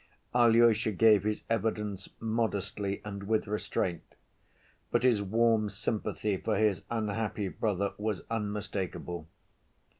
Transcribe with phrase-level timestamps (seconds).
[0.33, 4.15] Alyosha gave his evidence modestly and with restraint,
[4.89, 9.27] but his warm sympathy for his unhappy brother was unmistakable.